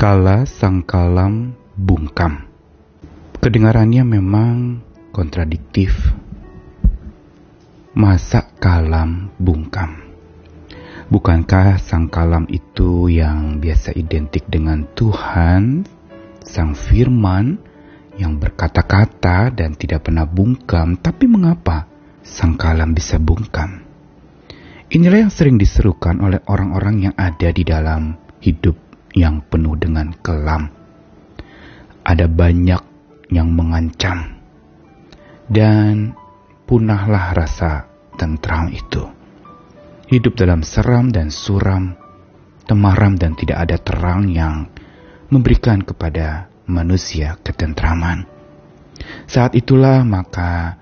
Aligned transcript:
Kala 0.00 0.48
sang 0.48 0.80
kalam 0.80 1.52
bungkam. 1.76 2.48
Kedengarannya 3.36 4.00
memang 4.00 4.80
kontradiktif. 5.12 5.92
Masa 7.92 8.48
kalam 8.56 9.28
bungkam? 9.36 10.00
Bukankah 11.12 11.76
sang 11.76 12.08
kalam 12.08 12.48
itu 12.48 13.12
yang 13.12 13.60
biasa 13.60 13.92
identik 13.92 14.48
dengan 14.48 14.88
Tuhan, 14.96 15.84
sang 16.40 16.72
firman 16.72 17.60
yang 18.16 18.40
berkata-kata 18.40 19.52
dan 19.52 19.76
tidak 19.76 20.08
pernah 20.08 20.24
bungkam, 20.24 20.96
tapi 20.96 21.28
mengapa 21.28 21.84
sang 22.24 22.56
kalam 22.56 22.96
bisa 22.96 23.20
bungkam? 23.20 23.84
Inilah 24.96 25.28
yang 25.28 25.32
sering 25.36 25.60
diserukan 25.60 26.24
oleh 26.24 26.40
orang-orang 26.48 27.04
yang 27.04 27.14
ada 27.20 27.52
di 27.52 27.68
dalam 27.68 28.16
hidup 28.40 28.89
yang 29.14 29.42
penuh 29.46 29.74
dengan 29.74 30.14
kelam. 30.22 30.70
Ada 32.06 32.26
banyak 32.26 32.82
yang 33.30 33.54
mengancam, 33.54 34.38
dan 35.46 36.14
punahlah 36.66 37.34
rasa 37.34 37.86
tentram 38.18 38.70
itu. 38.70 39.06
Hidup 40.10 40.34
dalam 40.34 40.66
seram 40.66 41.14
dan 41.14 41.30
suram, 41.30 41.94
temaram 42.66 43.14
dan 43.14 43.38
tidak 43.38 43.58
ada 43.62 43.76
terang 43.78 44.26
yang 44.26 44.66
memberikan 45.30 45.82
kepada 45.82 46.50
manusia 46.66 47.38
ketentraman. 47.46 48.26
Saat 49.30 49.54
itulah 49.54 50.02
maka 50.02 50.78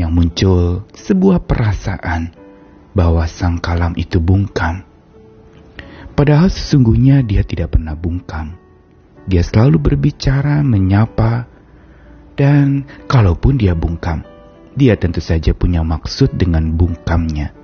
yang 0.00 0.16
muncul 0.16 0.88
sebuah 0.96 1.44
perasaan 1.44 2.32
bahwa 2.96 3.28
sang 3.28 3.60
kalam 3.60 3.92
itu 4.00 4.16
bungkam 4.16 4.89
Padahal 6.20 6.52
sesungguhnya 6.52 7.24
dia 7.24 7.40
tidak 7.40 7.80
pernah 7.80 7.96
bungkam. 7.96 8.52
Dia 9.24 9.40
selalu 9.40 9.80
berbicara, 9.80 10.60
menyapa, 10.60 11.48
dan 12.36 12.84
kalaupun 13.08 13.56
dia 13.56 13.72
bungkam, 13.72 14.20
dia 14.76 15.00
tentu 15.00 15.24
saja 15.24 15.56
punya 15.56 15.80
maksud 15.80 16.36
dengan 16.36 16.76
bungkamnya. 16.76 17.56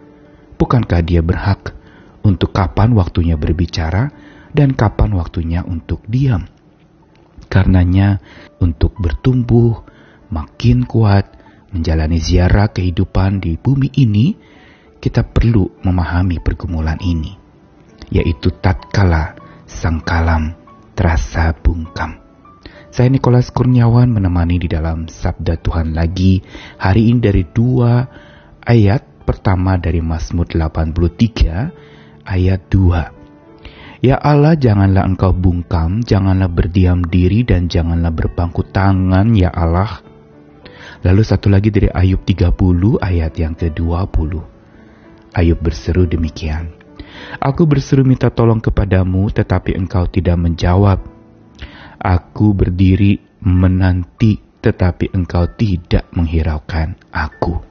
Bukankah 0.57 1.05
dia 1.05 1.21
berhak 1.21 1.77
untuk 2.25 2.57
kapan 2.57 2.97
waktunya 2.97 3.37
berbicara 3.37 4.09
dan 4.57 4.73
kapan 4.73 5.13
waktunya 5.13 5.61
untuk 5.61 6.01
diam? 6.09 6.49
Karenanya, 7.53 8.25
untuk 8.57 8.97
bertumbuh 8.97 9.85
makin 10.33 10.89
kuat, 10.89 11.29
menjalani 11.77 12.17
ziarah 12.25 12.73
kehidupan 12.73 13.37
di 13.37 13.61
bumi 13.61 13.93
ini, 14.01 14.33
kita 14.97 15.29
perlu 15.29 15.77
memahami 15.85 16.41
pergumulan 16.41 16.97
ini 17.05 17.45
yaitu 18.11 18.55
tatkala 18.63 19.35
sang 19.67 20.03
kalam 20.03 20.55
terasa 20.97 21.53
bungkam. 21.57 22.23
Saya 22.91 23.13
Nikolas 23.13 23.53
Kurniawan 23.53 24.09
menemani 24.09 24.57
di 24.57 24.73
dalam 24.73 25.05
Sabda 25.05 25.61
Tuhan 25.61 25.93
lagi 25.93 26.41
hari 26.81 27.13
ini 27.13 27.21
dari 27.21 27.45
dua 27.45 28.09
ayat 28.65 29.27
pertama 29.27 29.77
dari 29.77 30.01
Mazmur 30.01 30.47
83 30.49 32.25
ayat 32.25 32.61
2. 32.71 34.07
Ya 34.07 34.17
Allah, 34.23 34.55
janganlah 34.55 35.03
engkau 35.03 35.35
bungkam, 35.35 36.05
janganlah 36.07 36.47
berdiam 36.47 37.03
diri 37.03 37.43
dan 37.43 37.67
janganlah 37.67 38.15
berpangku 38.15 38.63
tangan, 38.71 39.35
ya 39.35 39.51
Allah. 39.51 40.05
Lalu 41.03 41.23
satu 41.27 41.51
lagi 41.51 41.75
dari 41.75 41.91
Ayub 41.91 42.23
30 42.23 42.55
ayat 43.03 43.33
yang 43.35 43.59
ke-20. 43.59 44.33
Ayub 45.37 45.59
berseru 45.59 46.07
demikian. 46.07 46.86
Aku 47.39 47.69
berseru 47.69 48.03
minta 48.03 48.33
tolong 48.33 48.59
kepadamu, 48.59 49.29
tetapi 49.31 49.77
engkau 49.77 50.09
tidak 50.09 50.37
menjawab. 50.41 50.99
Aku 51.97 52.53
berdiri 52.53 53.19
menanti, 53.43 54.39
tetapi 54.61 55.13
engkau 55.15 55.47
tidak 55.55 56.09
menghiraukan 56.13 56.99
aku. 57.13 57.63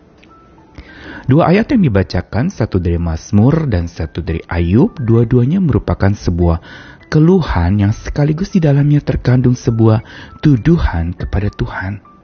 Dua 1.26 1.50
ayat 1.50 1.74
yang 1.74 1.90
dibacakan, 1.90 2.54
satu 2.54 2.78
dari 2.78 3.02
Mazmur 3.02 3.66
dan 3.66 3.90
satu 3.90 4.22
dari 4.22 4.46
Ayub, 4.46 4.94
dua-duanya 5.02 5.58
merupakan 5.58 6.14
sebuah 6.14 6.62
keluhan 7.10 7.82
yang 7.82 7.94
sekaligus 7.94 8.54
di 8.54 8.62
dalamnya 8.62 9.02
terkandung 9.02 9.58
sebuah 9.58 10.06
tuduhan 10.46 11.18
kepada 11.18 11.50
Tuhan. 11.50 12.15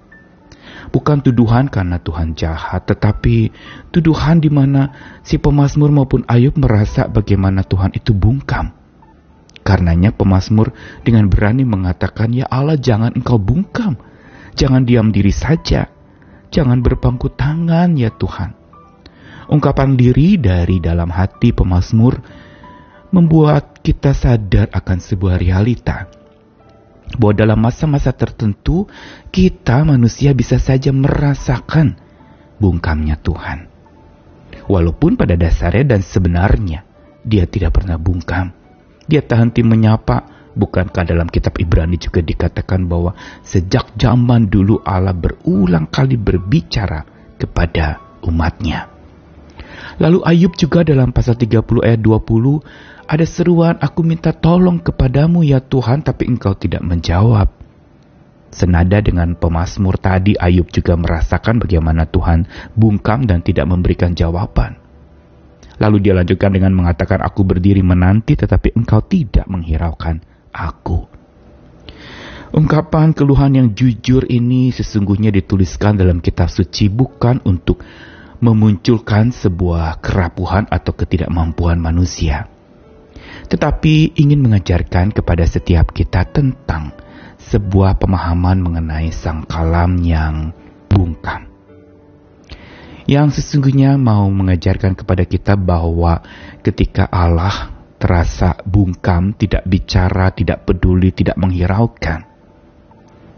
Bukan 0.92 1.24
tuduhan 1.24 1.72
karena 1.72 2.04
Tuhan 2.04 2.36
jahat, 2.36 2.84
tetapi 2.84 3.48
tuduhan 3.96 4.44
di 4.44 4.52
mana 4.52 4.92
si 5.24 5.40
pemazmur 5.40 5.88
maupun 5.88 6.28
Ayub 6.28 6.60
merasa 6.60 7.08
bagaimana 7.08 7.64
Tuhan 7.64 7.96
itu 7.96 8.12
bungkam. 8.12 8.76
Karenanya 9.64 10.12
pemazmur 10.12 10.76
dengan 11.08 11.32
berani 11.32 11.64
mengatakan, 11.64 12.36
"Ya 12.36 12.44
Allah, 12.52 12.76
jangan 12.76 13.16
engkau 13.16 13.40
bungkam. 13.40 13.96
Jangan 14.60 14.84
diam 14.84 15.16
diri 15.16 15.32
saja. 15.32 15.88
Jangan 16.52 16.84
berpangku 16.84 17.32
tangan, 17.32 17.96
ya 17.96 18.12
Tuhan." 18.12 18.52
Ungkapan 19.48 19.96
diri 19.96 20.36
dari 20.36 20.84
dalam 20.84 21.08
hati 21.08 21.56
pemazmur 21.56 22.20
membuat 23.16 23.80
kita 23.80 24.12
sadar 24.12 24.68
akan 24.76 24.98
sebuah 25.00 25.40
realita 25.40 26.21
bahwa 27.18 27.34
dalam 27.36 27.60
masa-masa 27.60 28.12
tertentu 28.16 28.88
kita 29.34 29.84
manusia 29.88 30.32
bisa 30.36 30.62
saja 30.62 30.94
merasakan 30.94 31.98
bungkamnya 32.62 33.18
Tuhan. 33.20 33.72
Walaupun 34.70 35.18
pada 35.18 35.34
dasarnya 35.34 35.98
dan 35.98 36.02
sebenarnya 36.06 36.86
dia 37.26 37.50
tidak 37.50 37.82
pernah 37.82 37.98
bungkam. 37.98 38.54
Dia 39.10 39.26
tak 39.26 39.44
henti 39.44 39.66
menyapa, 39.66 40.52
bukankah 40.54 41.04
dalam 41.04 41.28
kitab 41.28 41.58
Ibrani 41.58 41.98
juga 41.98 42.22
dikatakan 42.22 42.86
bahwa 42.86 43.18
sejak 43.42 43.98
zaman 43.98 44.48
dulu 44.48 44.80
Allah 44.86 45.16
berulang 45.16 45.90
kali 45.90 46.16
berbicara 46.16 47.04
kepada 47.36 48.00
umatnya. 48.24 48.88
Lalu 49.98 50.22
Ayub 50.24 50.54
juga 50.56 50.86
dalam 50.86 51.10
pasal 51.12 51.36
30 51.36 51.62
ayat 51.82 52.00
20 52.00 53.01
ada 53.12 53.28
seruan, 53.28 53.76
aku 53.76 54.08
minta 54.08 54.32
tolong 54.32 54.80
kepadamu 54.80 55.44
ya 55.44 55.60
Tuhan, 55.60 56.00
tapi 56.00 56.32
engkau 56.32 56.56
tidak 56.56 56.80
menjawab. 56.80 57.52
Senada 58.56 59.04
dengan 59.04 59.36
pemazmur 59.36 60.00
tadi, 60.00 60.40
Ayub 60.40 60.72
juga 60.72 60.96
merasakan 60.96 61.60
bagaimana 61.60 62.08
Tuhan 62.08 62.48
bungkam 62.72 63.28
dan 63.28 63.44
tidak 63.44 63.68
memberikan 63.68 64.16
jawaban. 64.16 64.80
Lalu 65.84 66.08
dia 66.08 66.16
lanjutkan 66.16 66.56
dengan 66.56 66.72
mengatakan, 66.72 67.20
aku 67.20 67.44
berdiri 67.44 67.84
menanti 67.84 68.40
tetapi 68.40 68.80
engkau 68.80 69.04
tidak 69.04 69.44
menghiraukan 69.52 70.24
aku. 70.56 71.12
Ungkapan 72.56 73.12
keluhan 73.12 73.60
yang 73.60 73.68
jujur 73.76 74.24
ini 74.28 74.72
sesungguhnya 74.72 75.36
dituliskan 75.36 76.00
dalam 76.00 76.24
kitab 76.24 76.48
suci 76.48 76.88
bukan 76.88 77.44
untuk 77.44 77.84
memunculkan 78.40 79.36
sebuah 79.36 80.00
kerapuhan 80.00 80.68
atau 80.72 80.96
ketidakmampuan 80.96 81.76
manusia 81.80 82.52
tetapi 83.52 84.16
ingin 84.16 84.40
mengajarkan 84.40 85.12
kepada 85.12 85.44
setiap 85.44 85.92
kita 85.92 86.24
tentang 86.32 86.96
sebuah 87.36 88.00
pemahaman 88.00 88.64
mengenai 88.64 89.12
sang 89.12 89.44
kalam 89.44 90.00
yang 90.00 90.56
bungkam. 90.88 91.52
Yang 93.12 93.44
sesungguhnya 93.44 94.00
mau 94.00 94.24
mengajarkan 94.32 94.96
kepada 94.96 95.28
kita 95.28 95.60
bahwa 95.60 96.24
ketika 96.64 97.12
Allah 97.12 97.76
terasa 98.00 98.56
bungkam, 98.64 99.36
tidak 99.36 99.68
bicara, 99.68 100.32
tidak 100.32 100.64
peduli, 100.64 101.12
tidak 101.12 101.36
menghiraukan. 101.36 102.24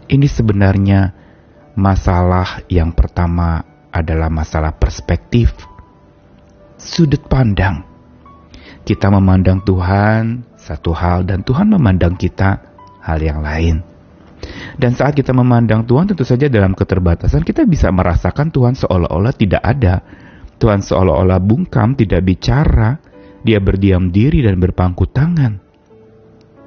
Ini 0.06 0.30
sebenarnya 0.30 1.10
masalah 1.74 2.62
yang 2.70 2.94
pertama 2.94 3.66
adalah 3.90 4.30
masalah 4.30 4.78
perspektif, 4.78 5.50
sudut 6.78 7.26
pandang 7.26 7.93
kita 8.84 9.08
memandang 9.08 9.64
Tuhan 9.64 10.44
satu 10.60 10.92
hal 10.92 11.24
dan 11.24 11.40
Tuhan 11.40 11.72
memandang 11.72 12.14
kita 12.14 12.60
hal 13.00 13.18
yang 13.20 13.40
lain. 13.40 13.80
Dan 14.76 14.92
saat 14.92 15.16
kita 15.16 15.32
memandang 15.32 15.88
Tuhan 15.88 16.12
tentu 16.12 16.22
saja 16.22 16.52
dalam 16.52 16.76
keterbatasan 16.76 17.40
kita 17.40 17.64
bisa 17.64 17.88
merasakan 17.88 18.52
Tuhan 18.52 18.76
seolah-olah 18.76 19.32
tidak 19.32 19.64
ada. 19.64 20.04
Tuhan 20.60 20.84
seolah-olah 20.84 21.40
bungkam, 21.40 21.96
tidak 21.96 22.22
bicara, 22.22 23.00
dia 23.40 23.58
berdiam 23.58 24.12
diri 24.12 24.44
dan 24.44 24.60
berpangku 24.60 25.08
tangan 25.08 25.63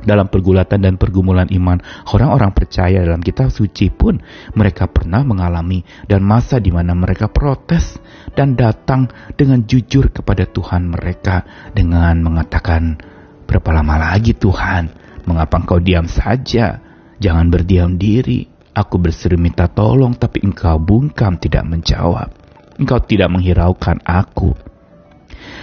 dalam 0.07 0.31
pergulatan 0.31 0.79
dan 0.79 0.95
pergumulan 0.95 1.51
iman. 1.51 1.83
Orang-orang 2.07 2.55
percaya 2.55 3.03
dalam 3.03 3.19
kitab 3.19 3.51
suci 3.51 3.91
pun 3.91 4.15
mereka 4.55 4.87
pernah 4.87 5.27
mengalami 5.27 5.83
dan 6.07 6.23
masa 6.23 6.63
di 6.63 6.71
mana 6.71 6.95
mereka 6.95 7.27
protes 7.27 7.99
dan 8.31 8.55
datang 8.55 9.11
dengan 9.35 9.67
jujur 9.67 10.15
kepada 10.15 10.47
Tuhan 10.47 10.87
mereka 10.87 11.43
dengan 11.75 12.23
mengatakan 12.23 12.95
berapa 13.43 13.69
lama 13.75 14.15
lagi 14.15 14.31
Tuhan? 14.31 15.05
Mengapa 15.27 15.59
engkau 15.59 15.83
diam 15.83 16.07
saja? 16.07 16.79
Jangan 17.19 17.51
berdiam 17.51 17.99
diri. 17.99 18.47
Aku 18.71 18.95
berseru 19.01 19.35
minta 19.35 19.67
tolong 19.67 20.15
tapi 20.15 20.39
engkau 20.47 20.79
bungkam 20.79 21.35
tidak 21.35 21.67
menjawab. 21.67 22.31
Engkau 22.77 23.01
tidak 23.03 23.27
menghiraukan 23.33 23.99
aku 24.05 24.53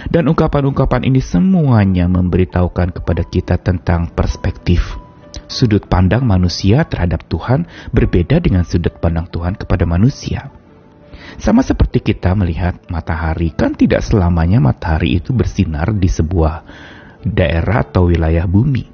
dan 0.09 0.29
ungkapan-ungkapan 0.29 1.07
ini 1.07 1.21
semuanya 1.21 2.05
memberitahukan 2.05 2.95
kepada 3.01 3.23
kita 3.25 3.55
tentang 3.59 4.11
perspektif. 4.13 4.97
Sudut 5.45 5.85
pandang 5.85 6.25
manusia 6.25 6.87
terhadap 6.87 7.27
Tuhan 7.29 7.69
berbeda 7.93 8.41
dengan 8.41 8.65
sudut 8.65 8.97
pandang 8.97 9.29
Tuhan 9.29 9.53
kepada 9.59 9.85
manusia. 9.85 10.49
Sama 11.35 11.61
seperti 11.61 11.99
kita 11.99 12.31
melihat 12.37 12.79
matahari, 12.87 13.51
kan 13.51 13.75
tidak 13.75 14.01
selamanya 14.01 14.63
matahari 14.63 15.19
itu 15.19 15.35
bersinar 15.35 15.91
di 15.91 16.07
sebuah 16.07 16.63
daerah 17.25 17.83
atau 17.83 18.07
wilayah 18.07 18.47
bumi. 18.47 18.87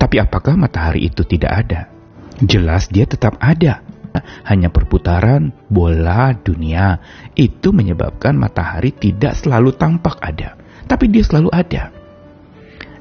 Tapi 0.00 0.18
apakah 0.18 0.58
matahari 0.58 1.06
itu 1.06 1.22
tidak 1.22 1.52
ada? 1.52 1.80
Jelas 2.42 2.90
dia 2.90 3.06
tetap 3.06 3.38
ada. 3.38 3.86
Hanya 4.46 4.72
perputaran 4.72 5.54
bola 5.68 6.34
dunia 6.36 6.98
itu 7.38 7.70
menyebabkan 7.70 8.36
matahari 8.36 8.94
tidak 8.94 9.38
selalu 9.38 9.74
tampak 9.76 10.18
ada, 10.22 10.58
tapi 10.86 11.08
dia 11.10 11.24
selalu 11.26 11.50
ada. 11.52 11.94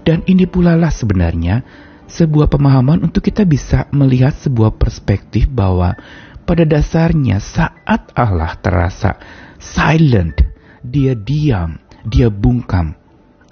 Dan 0.01 0.25
ini 0.25 0.49
pula 0.49 0.73
lah 0.73 0.89
sebenarnya 0.89 1.61
sebuah 2.09 2.51
pemahaman 2.51 3.05
untuk 3.05 3.23
kita 3.23 3.47
bisa 3.47 3.87
melihat 3.95 4.35
sebuah 4.35 4.75
perspektif 4.75 5.47
bahwa 5.47 5.95
pada 6.43 6.67
dasarnya 6.67 7.39
saat 7.39 8.11
Allah 8.17 8.57
terasa 8.59 9.15
silent, 9.61 10.35
dia 10.81 11.13
diam, 11.13 11.77
dia 12.03 12.27
bungkam. 12.27 12.97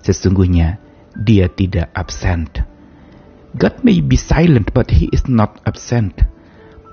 Sesungguhnya 0.02 0.82
dia 1.16 1.48
tidak 1.48 1.94
absent. 1.94 2.66
God 3.58 3.82
may 3.82 4.02
be 4.02 4.18
silent 4.18 4.74
but 4.74 4.94
he 4.94 5.10
is 5.10 5.26
not 5.26 5.58
absent. 5.66 6.29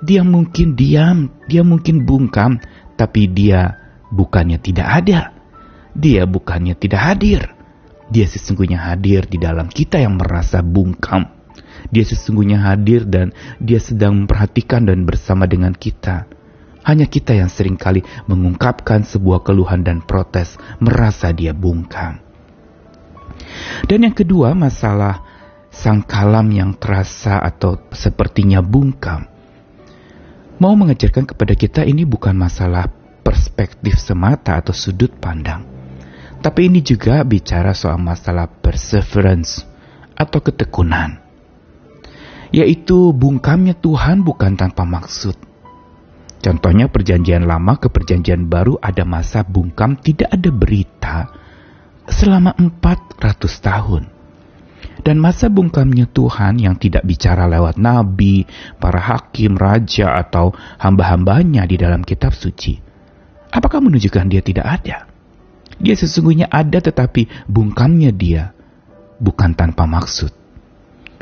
Dia 0.04 0.26
mungkin 0.26 0.76
diam, 0.76 1.32
dia 1.48 1.64
mungkin 1.64 2.04
bungkam, 2.04 2.60
tapi 2.96 3.30
dia 3.32 3.76
bukannya 4.12 4.60
tidak 4.60 4.88
ada. 4.88 5.20
Dia 5.96 6.28
bukannya 6.28 6.76
tidak 6.76 7.00
hadir. 7.00 7.40
Dia 8.12 8.28
sesungguhnya 8.28 8.92
hadir 8.92 9.24
di 9.26 9.40
dalam 9.40 9.66
kita 9.66 9.98
yang 9.98 10.20
merasa 10.20 10.60
bungkam 10.60 11.36
dia 11.90 12.04
sesungguhnya 12.06 12.62
hadir 12.66 13.06
dan 13.06 13.30
dia 13.62 13.78
sedang 13.78 14.24
memperhatikan 14.24 14.86
dan 14.86 15.06
bersama 15.06 15.46
dengan 15.46 15.74
kita. 15.74 16.26
Hanya 16.86 17.10
kita 17.10 17.34
yang 17.34 17.50
sering 17.50 17.74
kali 17.74 18.06
mengungkapkan 18.30 19.02
sebuah 19.02 19.42
keluhan 19.42 19.82
dan 19.82 20.06
protes, 20.06 20.54
merasa 20.78 21.34
dia 21.34 21.50
bungkam. 21.50 22.22
Dan 23.90 24.06
yang 24.06 24.14
kedua, 24.14 24.54
masalah 24.54 25.26
sang 25.74 26.06
kalam 26.06 26.46
yang 26.54 26.78
terasa 26.78 27.42
atau 27.42 27.90
sepertinya 27.90 28.62
bungkam. 28.62 29.26
Mau 30.56 30.72
mengajarkan 30.72 31.28
kepada 31.28 31.52
kita 31.52 31.84
ini 31.84 32.08
bukan 32.08 32.32
masalah 32.32 32.88
perspektif 33.20 34.00
semata 34.00 34.56
atau 34.56 34.72
sudut 34.72 35.12
pandang. 35.20 35.64
Tapi 36.40 36.72
ini 36.72 36.80
juga 36.80 37.20
bicara 37.26 37.76
soal 37.76 38.00
masalah 38.00 38.48
perseverance 38.48 39.64
atau 40.16 40.40
ketekunan 40.40 41.26
yaitu 42.54 43.12
bungkamnya 43.12 43.76
Tuhan 43.76 44.22
bukan 44.22 44.56
tanpa 44.56 44.88
maksud. 44.88 45.36
Contohnya 46.40 46.86
perjanjian 46.86 47.44
lama 47.44 47.76
ke 47.76 47.90
perjanjian 47.90 48.46
baru 48.46 48.78
ada 48.78 49.02
masa 49.02 49.42
bungkam 49.42 49.98
tidak 49.98 50.30
ada 50.30 50.50
berita 50.54 51.16
selama 52.06 52.54
400 52.54 53.20
tahun. 53.60 54.15
Dan 55.06 55.22
masa 55.22 55.46
bungkamnya 55.46 56.10
Tuhan 56.10 56.58
yang 56.58 56.82
tidak 56.82 57.06
bicara 57.06 57.46
lewat 57.46 57.78
nabi, 57.78 58.42
para 58.82 58.98
hakim, 58.98 59.54
raja, 59.54 60.18
atau 60.18 60.50
hamba-hambanya 60.82 61.62
di 61.62 61.78
dalam 61.78 62.02
kitab 62.02 62.34
suci. 62.34 62.82
Apakah 63.54 63.78
menunjukkan 63.78 64.26
dia 64.26 64.42
tidak 64.42 64.66
ada? 64.66 65.06
Dia 65.78 65.94
sesungguhnya 65.94 66.50
ada 66.50 66.82
tetapi 66.82 67.46
bungkamnya 67.46 68.10
dia 68.10 68.50
bukan 69.22 69.54
tanpa 69.54 69.86
maksud. 69.86 70.34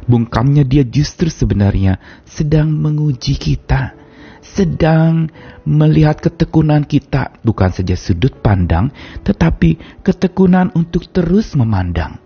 Bungkamnya 0.09 0.65
dia 0.65 0.89
justru 0.89 1.29
sebenarnya 1.29 2.01
sedang 2.25 2.73
menguji 2.73 3.37
kita, 3.37 3.93
sedang 4.41 5.29
melihat 5.69 6.25
ketekunan 6.25 6.89
kita, 6.89 7.37
bukan 7.45 7.69
saja 7.69 8.01
sudut 8.01 8.33
pandang, 8.41 8.89
tetapi 9.29 10.01
ketekunan 10.01 10.73
untuk 10.73 11.05
terus 11.13 11.53
memandang. 11.53 12.24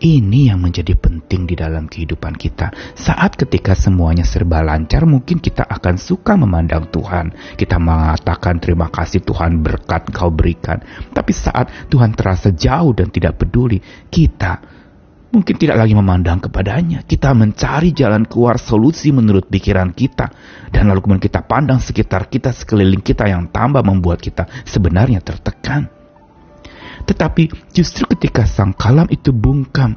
Ini 0.00 0.48
yang 0.48 0.64
menjadi 0.64 0.96
penting 0.96 1.44
di 1.44 1.52
dalam 1.52 1.84
kehidupan 1.84 2.32
kita. 2.40 2.72
Saat 2.96 3.36
ketika 3.36 3.76
semuanya 3.76 4.24
serba 4.24 4.64
lancar, 4.64 5.04
mungkin 5.04 5.44
kita 5.44 5.68
akan 5.68 6.00
suka 6.00 6.40
memandang 6.40 6.88
Tuhan. 6.88 7.36
Kita 7.60 7.76
mengatakan 7.76 8.64
terima 8.64 8.88
kasih 8.88 9.20
Tuhan 9.20 9.60
berkat 9.60 10.08
kau 10.08 10.32
berikan. 10.32 10.80
Tapi 11.12 11.36
saat 11.36 11.92
Tuhan 11.92 12.16
terasa 12.16 12.48
jauh 12.48 12.96
dan 12.96 13.12
tidak 13.12 13.44
peduli, 13.44 13.76
kita 14.08 14.64
mungkin 15.36 15.60
tidak 15.60 15.76
lagi 15.84 15.92
memandang 15.92 16.48
kepadanya. 16.48 17.04
Kita 17.04 17.36
mencari 17.36 17.92
jalan 17.92 18.24
keluar 18.24 18.56
solusi 18.56 19.12
menurut 19.12 19.52
pikiran 19.52 19.92
kita. 19.92 20.32
Dan 20.72 20.88
lalu 20.88 21.04
kemudian 21.04 21.28
kita 21.28 21.44
pandang 21.44 21.76
sekitar 21.76 22.32
kita, 22.32 22.56
sekeliling 22.56 23.04
kita 23.04 23.28
yang 23.28 23.52
tambah 23.52 23.84
membuat 23.84 24.24
kita 24.24 24.48
sebenarnya 24.64 25.20
tertekan. 25.20 25.99
Tetapi 27.06 27.72
justru 27.72 28.04
ketika 28.10 28.44
sang 28.44 28.76
kalam 28.76 29.06
itu 29.08 29.30
bungkam, 29.32 29.96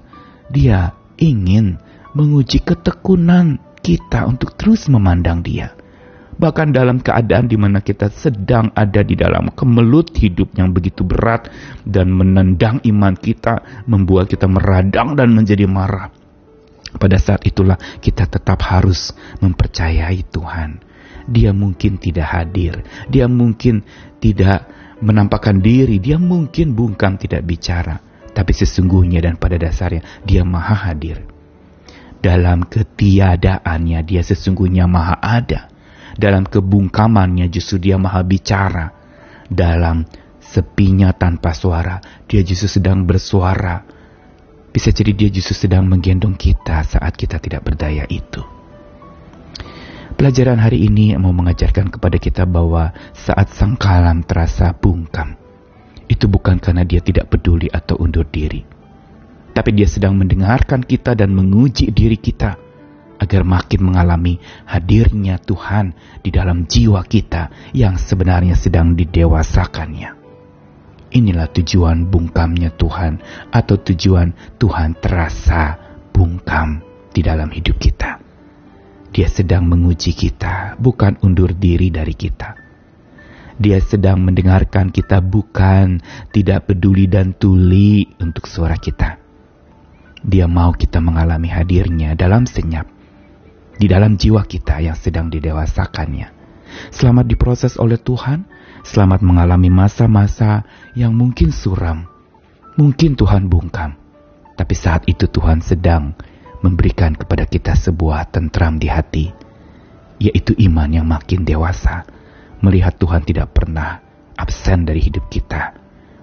dia 0.51 0.93
ingin 1.19 1.79
menguji 2.13 2.61
ketekunan 2.61 3.57
kita 3.83 4.27
untuk 4.29 4.55
terus 4.55 4.87
memandang 4.87 5.43
dia 5.43 5.75
bahkan 6.37 6.73
dalam 6.73 7.01
keadaan 7.01 7.45
di 7.45 7.57
mana 7.57 7.81
kita 7.81 8.09
sedang 8.09 8.73
ada 8.73 9.01
di 9.05 9.13
dalam 9.13 9.53
kemelut 9.53 10.13
hidup 10.17 10.53
yang 10.57 10.73
begitu 10.73 11.05
berat 11.05 11.49
dan 11.85 12.09
menendang 12.09 12.81
iman 12.83 13.13
kita, 13.13 13.85
membuat 13.85 14.29
kita 14.29 14.49
meradang 14.49 15.13
dan 15.13 15.31
menjadi 15.33 15.69
marah. 15.69 16.09
Pada 16.93 17.17
saat 17.17 17.41
itulah 17.47 17.77
kita 17.97 18.29
tetap 18.29 18.61
harus 18.69 19.13
mempercayai 19.41 20.21
Tuhan. 20.29 20.83
Dia 21.23 21.55
mungkin 21.55 21.97
tidak 21.97 22.27
hadir, 22.35 22.83
dia 23.07 23.31
mungkin 23.31 23.81
tidak 24.19 24.67
menampakkan 25.01 25.63
diri, 25.63 25.97
dia 25.97 26.19
mungkin 26.19 26.77
bungkam 26.77 27.17
tidak 27.17 27.47
bicara, 27.47 27.97
tapi 28.35 28.51
sesungguhnya 28.53 29.23
dan 29.23 29.39
pada 29.39 29.57
dasarnya 29.57 30.21
dia 30.27 30.45
maha 30.45 30.91
hadir. 30.91 31.25
Dalam 32.23 32.63
ketiadaannya 32.67 33.99
dia 34.05 34.23
sesungguhnya 34.23 34.87
maha 34.87 35.19
ada 35.19 35.73
dalam 36.13 36.45
kebungkamannya 36.45 37.49
justru 37.49 37.81
dia 37.81 37.97
maha 37.97 38.21
bicara. 38.21 38.93
Dalam 39.49 40.05
sepinya 40.39 41.13
tanpa 41.13 41.53
suara, 41.53 41.99
dia 42.25 42.41
justru 42.45 42.69
sedang 42.69 43.05
bersuara. 43.05 43.81
Bisa 44.73 44.89
jadi 44.89 45.13
dia 45.13 45.29
justru 45.29 45.53
sedang 45.53 45.85
menggendong 45.85 46.33
kita 46.33 46.81
saat 46.85 47.13
kita 47.13 47.37
tidak 47.37 47.61
berdaya 47.65 48.05
itu. 48.09 48.41
Pelajaran 50.23 50.55
hari 50.55 50.87
ini 50.87 51.19
mau 51.19 51.35
mengajarkan 51.35 51.91
kepada 51.91 52.15
kita 52.15 52.47
bahwa 52.47 52.95
saat 53.11 53.51
sang 53.51 53.75
kalam 53.75 54.23
terasa 54.23 54.71
bungkam, 54.71 55.35
itu 56.07 56.31
bukan 56.31 56.63
karena 56.63 56.87
dia 56.87 57.03
tidak 57.03 57.27
peduli 57.27 57.67
atau 57.67 57.99
undur 57.99 58.23
diri. 58.31 58.63
Tapi 59.51 59.75
dia 59.75 59.83
sedang 59.83 60.15
mendengarkan 60.15 60.79
kita 60.87 61.11
dan 61.11 61.35
menguji 61.35 61.91
diri 61.91 62.15
kita 62.15 62.55
agar 63.19 63.43
makin 63.43 63.83
mengalami 63.83 64.39
hadirnya 64.63 65.43
Tuhan 65.43 65.91
di 66.23 66.31
dalam 66.31 66.71
jiwa 66.71 67.03
kita 67.03 67.75
yang 67.75 67.99
sebenarnya 67.99 68.55
sedang 68.55 68.95
didewasakannya. 68.95 70.23
Inilah 71.19 71.51
tujuan 71.51 72.07
bungkamnya 72.07 72.71
Tuhan 72.79 73.19
atau 73.51 73.75
tujuan 73.75 74.55
Tuhan 74.55 75.03
terasa 75.03 75.75
bungkam 76.15 76.79
di 77.11 77.19
dalam 77.19 77.51
hidup 77.51 77.75
kita. 77.75 78.12
Dia 79.13 79.29
sedang 79.29 79.69
menguji 79.69 80.17
kita, 80.17 80.73
bukan 80.81 81.21
undur 81.21 81.53
diri 81.53 81.93
dari 81.93 82.17
kita. 82.17 82.57
Dia 83.61 83.77
sedang 83.77 84.25
mendengarkan 84.25 84.89
kita 84.89 85.21
bukan 85.21 86.01
tidak 86.33 86.65
peduli 86.65 87.05
dan 87.05 87.37
tuli 87.37 88.09
untuk 88.17 88.49
suara 88.49 88.73
kita. 88.73 89.21
Dia 90.25 90.49
mau 90.49 90.73
kita 90.73 90.97
mengalami 90.97 91.45
hadirnya 91.45 92.17
dalam 92.17 92.49
senyap 92.49 92.89
di 93.77 93.85
dalam 93.85 94.17
jiwa 94.17 94.49
kita 94.49 94.81
yang 94.81 94.97
sedang 94.97 95.29
didewasakannya. 95.29 96.33
Selamat 96.89 97.29
diproses 97.29 97.77
oleh 97.77 98.01
Tuhan, 98.01 98.49
selamat 98.81 99.21
mengalami 99.21 99.69
masa-masa 99.69 100.65
yang 100.97 101.13
mungkin 101.13 101.53
suram, 101.53 102.09
mungkin 102.81 103.13
Tuhan 103.13 103.45
bungkam, 103.45 103.93
tapi 104.57 104.73
saat 104.73 105.05
itu 105.05 105.29
Tuhan 105.29 105.61
sedang 105.61 106.17
memberikan 106.63 107.13
kepada 107.13 107.43
kita 107.43 107.75
sebuah 107.75 108.31
tentram 108.31 108.79
di 108.79 108.87
hati, 108.87 109.29
yaitu 110.17 110.55
iman 110.71 110.89
yang 110.89 111.05
makin 111.05 111.43
dewasa, 111.43 112.07
melihat 112.63 112.95
Tuhan 112.95 113.27
tidak 113.27 113.51
pernah 113.51 113.99
absen 114.39 114.87
dari 114.87 115.03
hidup 115.03 115.27
kita, 115.27 115.75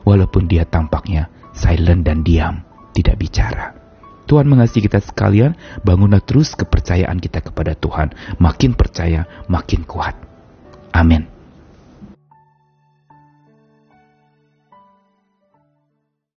walaupun 0.02 0.48
dia 0.48 0.64
tampaknya 0.64 1.28
silent 1.52 2.02
dan 2.02 2.24
diam, 2.24 2.64
tidak 2.96 3.20
bicara. 3.20 3.76
Tuhan 4.24 4.46
mengasihi 4.46 4.86
kita 4.86 5.02
sekalian, 5.02 5.58
bangunlah 5.82 6.22
terus 6.22 6.54
kepercayaan 6.54 7.18
kita 7.18 7.42
kepada 7.42 7.74
Tuhan. 7.74 8.14
Makin 8.38 8.78
percaya, 8.78 9.26
makin 9.50 9.82
kuat. 9.82 10.14
Amin. 10.94 11.39